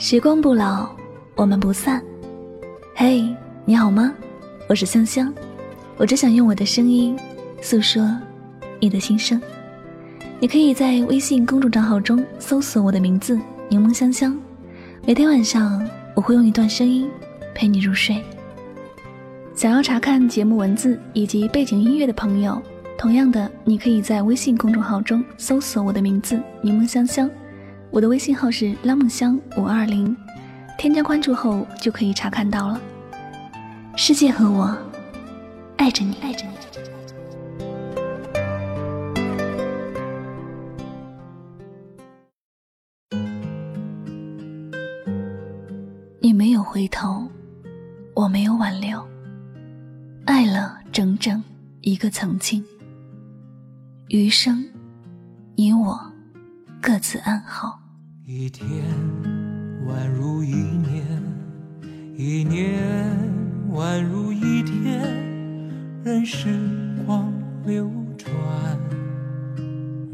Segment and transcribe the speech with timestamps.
[0.00, 0.88] 时光不老，
[1.34, 2.00] 我们不散。
[2.94, 4.14] 嘿，你好吗？
[4.68, 5.34] 我是香香，
[5.96, 7.18] 我只想用我的声音
[7.60, 8.08] 诉说
[8.78, 9.42] 你的心声。
[10.38, 13.36] 你可以在微信公众账号中搜索我的名字
[13.68, 14.38] “柠檬香香”，
[15.04, 15.84] 每天晚上
[16.14, 17.10] 我会用一段声音
[17.52, 18.22] 陪你入睡。
[19.52, 22.62] 想要查看节目文字以及背景音乐的朋友，
[22.96, 27.28] 同样的，你可以在微信公众号中搜索我的名字“柠檬香香”。
[27.90, 30.16] 我的微信号是拉梦香五二零，
[30.76, 32.80] 添加关注后就可以查看到了。
[33.96, 34.76] 世界和我
[35.76, 36.52] 爱着你，爱着你。
[46.20, 47.26] 你没有回头，
[48.14, 49.02] 我没有挽留，
[50.26, 51.42] 爱了整整
[51.80, 52.62] 一个曾经。
[54.08, 54.64] 余生，
[55.56, 56.07] 你我。
[56.80, 57.80] 各自安好。
[58.24, 58.68] 一天
[59.86, 61.04] 宛如一年，
[62.16, 62.80] 一年
[63.72, 65.02] 宛如一天，
[66.04, 66.48] 任时
[67.04, 67.32] 光
[67.66, 68.30] 流转，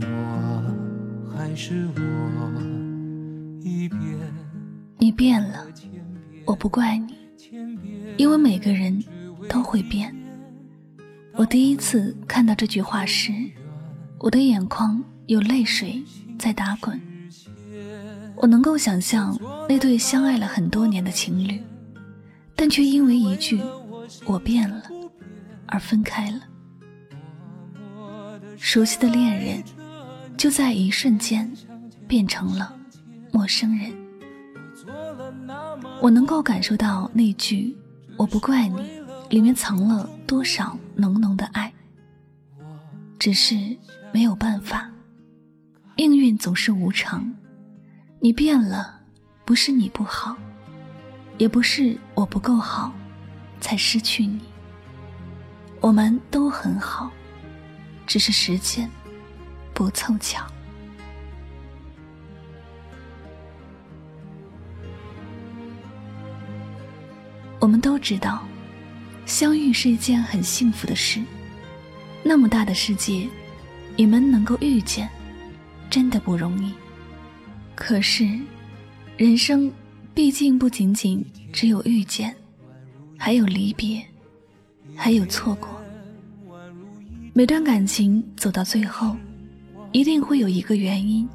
[0.00, 4.00] 我还是我，一遍。
[4.98, 5.66] 你变了，
[6.44, 7.16] 我不怪你，
[8.18, 9.02] 因为每个人
[9.48, 10.14] 都会变。
[11.34, 13.32] 我第一次看到这句话时，
[14.18, 16.02] 我的眼眶有泪水。
[16.40, 16.98] 在打滚，
[18.34, 19.38] 我能够想象
[19.68, 21.62] 那对相爱了很多年的情侣，
[22.56, 23.60] 但却因为一句
[24.24, 24.82] “我变了”
[25.68, 26.40] 而分开了。
[28.56, 29.62] 熟悉的恋人，
[30.38, 31.52] 就在一瞬间
[32.08, 32.74] 变成了
[33.30, 33.92] 陌生人。
[36.00, 37.76] 我能够感受到那句
[38.16, 38.80] “我不怪你”
[39.28, 41.70] 里面藏了多少浓浓的爱，
[43.18, 43.54] 只是
[44.10, 44.89] 没有办法。
[46.00, 47.30] 命运总是无常，
[48.20, 49.02] 你变了，
[49.44, 50.34] 不是你不好，
[51.36, 52.90] 也不是我不够好，
[53.60, 54.40] 才失去你。
[55.78, 57.10] 我们都很好，
[58.06, 58.90] 只是时间
[59.74, 60.42] 不凑巧。
[67.58, 68.42] 我们都知道，
[69.26, 71.22] 相遇是一件很幸福的事。
[72.22, 73.28] 那么大的世界，
[73.96, 75.06] 你们能够遇见。
[75.90, 76.72] 真的不容易，
[77.74, 78.38] 可是，
[79.16, 79.70] 人生
[80.14, 82.34] 毕竟不仅仅只有遇见，
[83.18, 84.00] 还有离别，
[84.94, 85.68] 还有错过。
[87.32, 89.16] 每段感情走到最后，
[89.90, 91.28] 一定会有一个原因。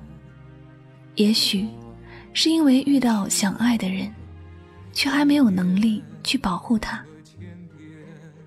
[1.15, 1.67] 也许，
[2.31, 4.09] 是因为遇到想爱的人，
[4.93, 6.99] 却还没有能力去保护他；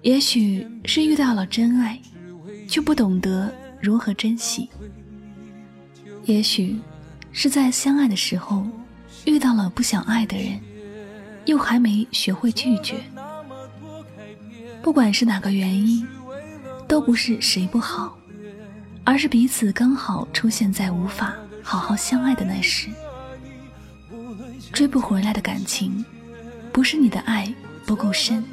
[0.02, 2.00] 也许是遇到了真爱，
[2.66, 4.68] 却不懂得如何珍惜。
[6.28, 6.78] 也许
[7.32, 8.66] 是在相爱的时候
[9.24, 10.60] 遇到了不想爱的人，
[11.46, 12.96] 又还没学会拒绝。
[14.82, 16.06] 不管是哪个原因，
[16.86, 18.14] 都不是谁不好，
[19.04, 22.90] 而是彼此刚好出现在无法好好相爱的那时。
[24.70, 26.04] 追不回来的感情，
[26.70, 27.50] 不是你的爱
[27.86, 28.44] 不够深，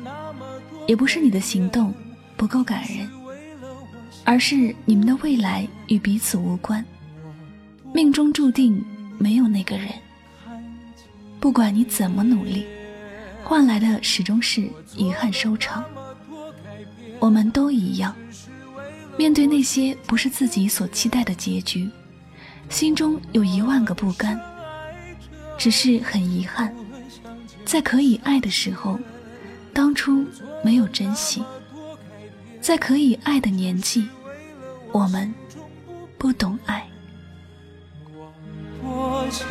[0.87, 1.93] 也不是你的行动
[2.37, 3.09] 不够感人，
[4.23, 6.83] 而是你们的未来与彼此无关。
[7.95, 8.83] 命中注定
[9.17, 9.87] 没有那个人，
[11.39, 12.65] 不管你怎么努力，
[13.41, 15.81] 换来的始终是遗憾收场。
[17.19, 18.13] 我们都一样，
[19.17, 21.89] 面对那些不是自己所期待的结局，
[22.67, 24.37] 心中有一万个不甘。
[25.57, 26.75] 只是很遗憾，
[27.63, 28.99] 在可以爱的时候，
[29.71, 30.25] 当初
[30.65, 31.41] 没有珍惜；
[32.59, 34.05] 在可以爱的年纪，
[34.91, 35.33] 我们
[36.17, 36.85] 不懂爱。
[39.31, 39.45] 想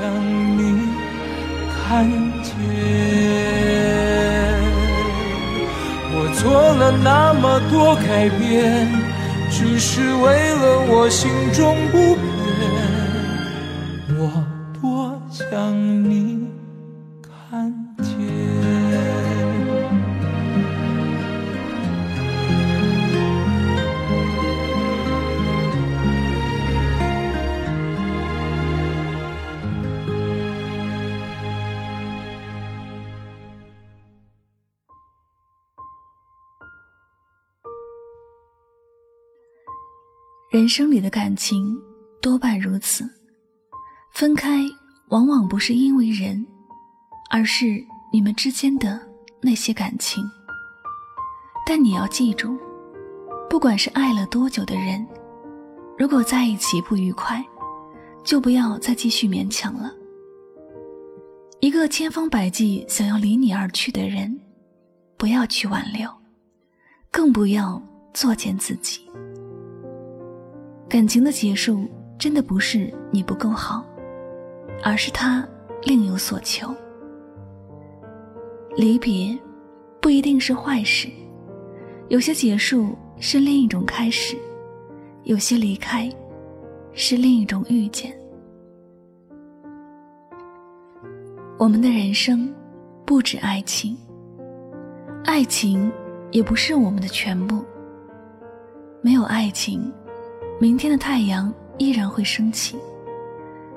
[0.56, 0.88] 你
[1.68, 2.08] 看
[2.42, 2.52] 见，
[6.12, 6.42] 我做
[6.74, 8.88] 了那么多改变，
[9.50, 12.24] 只是为了我心中不变。
[14.18, 14.30] 我
[14.80, 16.03] 多想
[40.54, 41.76] 人生里的感情
[42.22, 43.04] 多半如此，
[44.12, 44.60] 分开
[45.08, 46.46] 往往不是因为人，
[47.28, 49.00] 而是你们之间的
[49.42, 50.24] 那些感情。
[51.66, 52.56] 但你要记住，
[53.50, 55.04] 不管是爱了多久的人，
[55.98, 57.44] 如果在一起不愉快，
[58.22, 59.92] 就不要再继续勉强了。
[61.58, 64.40] 一个千方百计想要离你而去的人，
[65.16, 66.08] 不要去挽留，
[67.10, 69.00] 更不要作践自己。
[70.94, 73.84] 感情的结束，真的不是你不够好，
[74.84, 75.44] 而是他
[75.82, 76.72] 另有所求。
[78.76, 79.36] 离别，
[80.00, 81.08] 不一定是坏事，
[82.10, 84.36] 有些结束是另一种开始，
[85.24, 86.08] 有些离开，
[86.92, 88.16] 是另一种遇见。
[91.58, 92.54] 我们的人生
[93.04, 93.98] 不止爱情，
[95.24, 95.90] 爱情
[96.30, 97.64] 也不是我们的全部。
[99.02, 99.92] 没有爱情，
[100.60, 102.78] 明天的太阳依然会升起，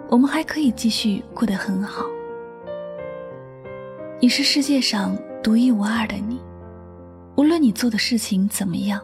[0.09, 2.05] 我们还可以继续过得很好。
[4.21, 6.39] 你是世界上独一无二的你，
[7.35, 9.01] 无论你做的事情怎么样，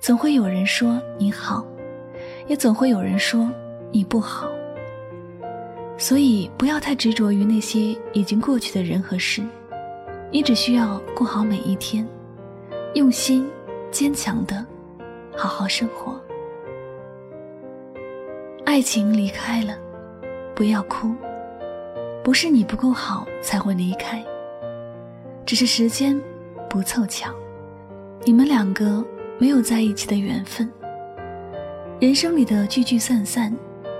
[0.00, 1.64] 总会有人说你好，
[2.48, 3.48] 也总会有人说
[3.92, 4.50] 你不好。
[5.96, 9.44] 所以，不要太执着于那些已经过去的人和事，
[10.32, 12.04] 你只需要过好每一天，
[12.94, 13.48] 用心、
[13.92, 14.66] 坚强的
[15.36, 16.19] 好好生活。
[18.70, 19.76] 爱情离开了，
[20.54, 21.12] 不要哭，
[22.22, 24.24] 不是你不够好才会离开，
[25.44, 26.16] 只是时间
[26.68, 27.34] 不凑巧，
[28.24, 29.04] 你们两个
[29.40, 30.70] 没有在一起的缘分。
[31.98, 33.52] 人生里的聚聚散散，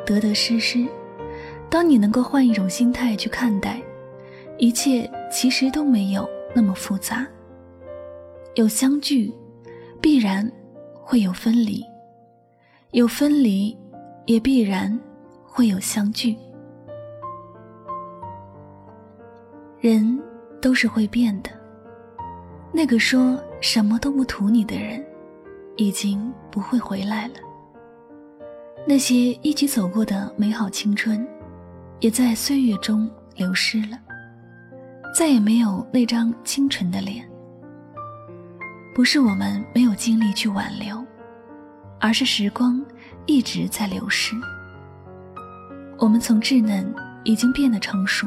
[0.06, 0.87] 得得失失。
[1.69, 3.82] 当你能够换一种心态去看待，
[4.56, 7.26] 一切其实都没有那么复杂。
[8.55, 9.34] 有相聚，
[10.00, 10.49] 必然
[10.94, 11.82] 会有分离；
[12.93, 13.76] 有分离，
[14.26, 14.99] 也必然
[15.44, 16.37] 会有相聚。
[19.81, 20.20] 人
[20.61, 21.50] 都是会变的。
[22.72, 25.05] 那个说什么都不图你的人，
[25.76, 27.34] 已经不会回来了。
[28.87, 31.26] 那些一起走过的美好青春。
[32.00, 33.06] 也在岁月中
[33.37, 33.99] 流失了，
[35.14, 37.28] 再也没有那张清纯的脸。
[38.94, 41.05] 不是我们没有精力去挽留，
[42.00, 42.82] 而是时光
[43.26, 44.34] 一直在流逝。
[45.99, 46.93] 我们从稚嫩
[47.25, 48.26] 已经变得成熟，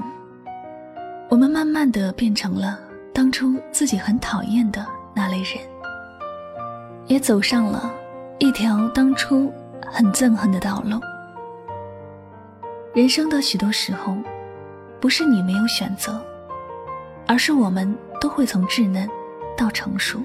[1.30, 2.80] 我们慢慢的变成了
[3.14, 4.86] 当初自己很讨厌的
[5.16, 5.58] 那类人，
[7.08, 7.92] 也走上了
[8.40, 9.52] 一条当初
[9.88, 11.00] 很憎恨的道路。
[12.94, 14.16] 人生的许多时候，
[15.02, 16.24] 不是你没有选择，
[17.26, 19.10] 而是我们都会从稚嫩
[19.58, 20.22] 到成熟，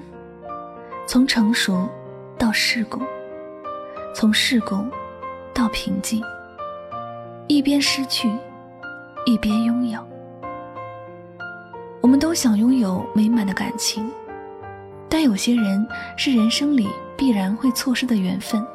[1.07, 1.89] 从成熟
[2.37, 3.01] 到世故，
[4.13, 4.85] 从世故
[5.53, 6.21] 到平静，
[7.47, 8.29] 一边失去，
[9.25, 9.99] 一边拥有。
[12.01, 14.09] 我们都想拥有美满的感情，
[15.07, 18.65] 但有些人是人生里必然会错失的缘分，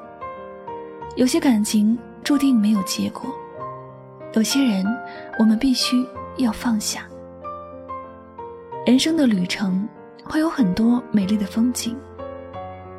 [1.16, 3.22] 有些感情注定没有结果。
[4.34, 4.84] 有些人，
[5.38, 7.06] 我们必须要放下。
[8.86, 9.86] 人生的旅程
[10.24, 11.96] 会有很多美丽的风景，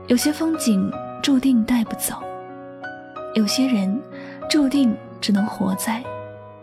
[0.07, 0.91] 有些风景
[1.21, 2.15] 注定带不走，
[3.35, 4.01] 有些人
[4.49, 6.01] 注定只能活在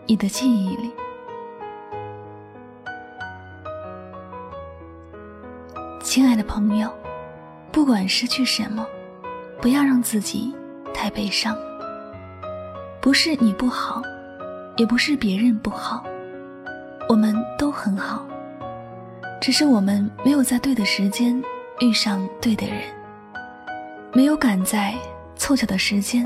[0.07, 0.91] 你的记忆里。
[6.01, 6.91] 亲爱的朋友，
[7.71, 8.85] 不管失去什么，
[9.61, 10.51] 不要让自己
[10.91, 11.55] 太悲伤。
[12.99, 14.01] 不是你不好。
[14.75, 16.03] 也不是别人不好，
[17.07, 18.25] 我们都很好，
[19.39, 21.39] 只是我们没有在对的时间
[21.79, 22.81] 遇上对的人，
[24.13, 24.95] 没有赶在
[25.35, 26.25] 凑巧的时间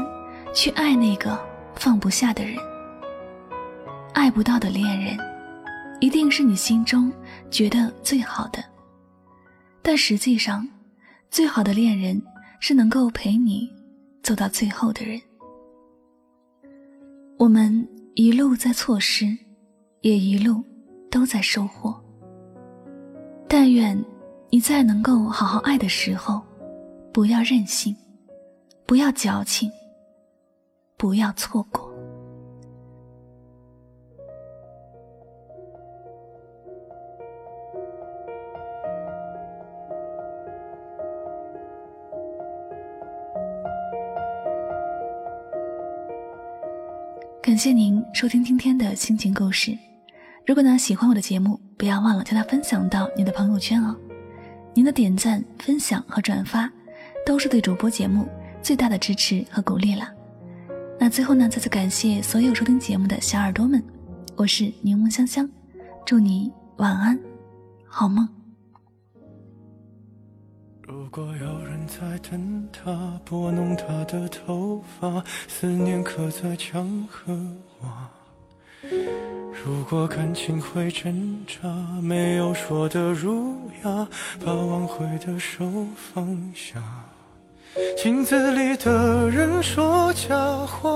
[0.54, 1.40] 去爱那个
[1.76, 2.56] 放不下的人。
[4.14, 5.18] 爱不到的恋人，
[6.00, 7.12] 一定是你心中
[7.52, 8.64] 觉得最好的，
[9.82, 10.68] 但实际上，
[11.30, 12.22] 最好的恋人
[12.60, 13.70] 是能够陪你
[14.24, 15.22] 走到最后的人。
[17.38, 17.88] 我们。
[18.20, 19.28] 一路在错失，
[20.02, 20.64] 也一路
[21.12, 21.96] 都在收获。
[23.48, 23.96] 但愿
[24.50, 26.42] 你在能够好好爱的时候，
[27.14, 27.96] 不要任性，
[28.88, 29.70] 不要矫情，
[30.98, 31.88] 不要错过。
[47.40, 49.78] 感谢您收听今天的心情故事。
[50.46, 53.96] 如果呢喜欢我的节目，不要忘了将它分享到你的朋友圈哦。
[54.74, 56.70] 您的点赞、分享和转发，
[57.24, 58.28] 都是对主播节目
[58.64, 60.17] 最大的支持和鼓励了。
[61.00, 63.82] 那最后呢，再次感谢所有收听节目的小耳朵们，
[64.36, 65.48] 我是柠檬香香，
[66.06, 67.18] 祝你晚安，
[67.86, 68.28] 好梦。
[70.82, 77.32] 如果有人在等他，拨弄他的头发，思念刻在墙和
[77.82, 78.10] 瓦。
[79.64, 81.70] 如果感情会挣扎，
[82.02, 84.08] 没有说的儒雅，
[84.44, 85.64] 把挽回的手
[85.96, 86.26] 放
[86.56, 86.82] 下。
[87.96, 90.90] 镜子里的人说假话，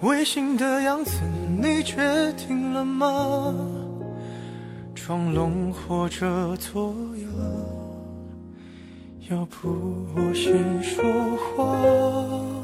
[0.00, 1.20] 违心的样子
[1.60, 3.54] 你决定了吗？
[4.94, 7.26] 装聋或者作哑，
[9.30, 9.68] 要不
[10.14, 11.04] 我先说
[11.36, 12.63] 话。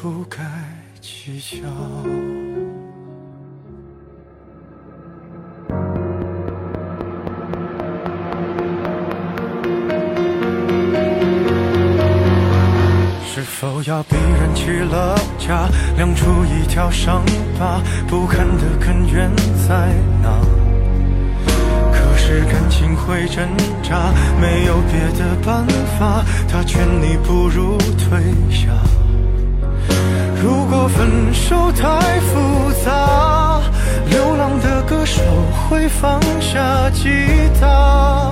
[0.00, 0.38] 不该
[1.00, 1.56] 计较。
[13.26, 17.24] 是否要逼人起了家，亮出一条伤
[17.58, 19.28] 疤，不堪的根源
[19.66, 20.40] 在哪？
[21.92, 23.44] 可是感情会挣
[23.82, 25.66] 扎，没有别的办
[25.98, 28.68] 法，他劝你不如退下。
[30.40, 33.60] 如果分手太复杂，
[34.08, 35.20] 流浪的歌手
[35.68, 37.10] 会放下吉
[37.60, 38.30] 他。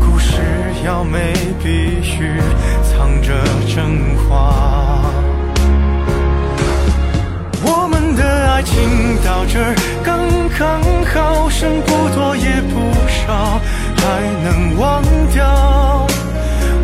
[0.00, 0.40] 故事
[0.84, 1.32] 要美
[1.62, 2.40] 必须
[2.82, 3.32] 藏着
[3.68, 5.04] 真话。
[7.62, 8.76] 我们的爱情
[9.24, 10.18] 到这儿刚
[10.58, 10.82] 刚
[11.14, 12.74] 好，剩不多也不
[13.06, 13.60] 少，
[13.96, 16.06] 还能忘掉。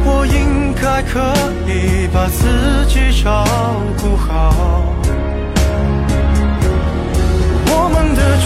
[0.08, 1.18] 我应该可
[1.66, 3.44] 以把自己照
[3.98, 4.15] 顾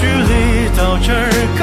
[0.00, 1.28] 距离到这儿
[1.58, 1.60] 刚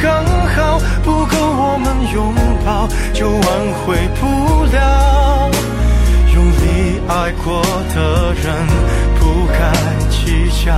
[0.00, 2.32] 刚好，不够我们拥
[2.64, 2.88] 抱。
[3.12, 3.40] 就挽
[3.82, 4.22] 回不
[4.72, 5.50] 了，
[6.32, 7.60] 用力爱过
[7.92, 8.46] 的人
[9.18, 9.58] 不该
[10.08, 10.72] 计较。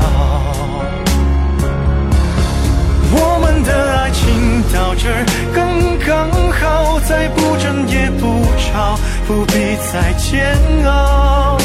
[3.14, 5.23] 我们的爱情到这儿
[5.54, 5.69] 刚
[6.07, 6.11] 刚
[6.50, 11.59] 好，再不争也不吵，不必再煎熬。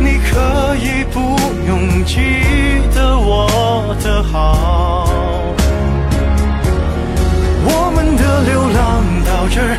[0.00, 1.18] 你可以不
[1.68, 2.16] 用记
[2.94, 5.06] 得我的好。
[7.62, 8.80] 我们的流浪
[9.24, 9.76] 到这儿。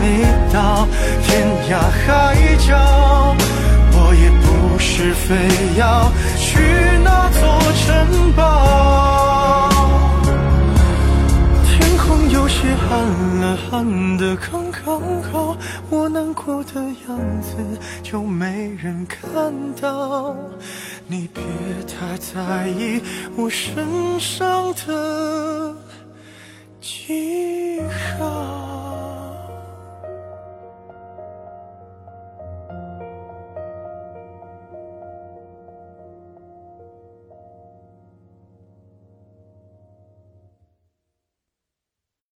[0.00, 0.86] 没到
[1.24, 1.26] 天
[1.68, 2.06] 涯海
[2.56, 3.34] 角，
[3.90, 5.26] 我也不是非
[5.76, 6.46] 要去
[7.02, 7.40] 那座
[7.74, 9.68] 城堡。
[11.66, 12.92] 天空有些暗
[13.40, 15.54] 了，暗的刚刚好，
[15.90, 17.56] 我难过的样子
[18.02, 20.34] 就没人看到。
[21.06, 21.42] 你别
[21.86, 22.98] 太在意
[23.36, 25.76] 我身上的
[26.80, 27.37] 记。